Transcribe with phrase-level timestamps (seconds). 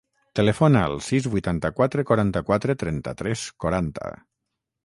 [0.37, 4.13] Telefona al sis, vuitanta-quatre, quaranta-quatre, trenta-tres, quaranta.